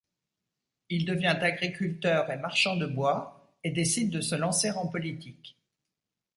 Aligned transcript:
Il 0.89 1.05
devient 1.05 1.37
agriculteur 1.39 2.31
et 2.31 2.37
marchand 2.37 2.75
de 2.75 2.87
bois 2.87 3.53
et 3.63 3.69
décide 3.69 4.09
de 4.09 4.19
se 4.19 4.33
lancer 4.33 4.71
en 4.71 4.87
politique. 4.87 5.55